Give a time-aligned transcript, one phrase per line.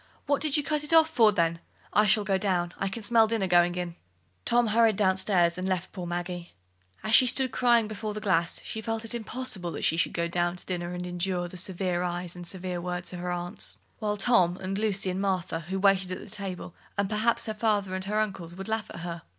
[0.25, 1.59] "What did you cut it off for, then?
[1.93, 3.93] I shall go down: I can smell the dinner going in."
[4.45, 6.53] Tom hurried down stairs and left poor Maggie.
[7.03, 10.27] As she stood crying before the glass, she felt it impossible that she should go
[10.27, 14.17] down to dinner and endure the severe eyes and severe words of her aunts, while
[14.17, 18.19] Tom, and Lucy, and Martha, who waited at table, and perhaps her father and her
[18.19, 19.21] uncles, would laugh at her.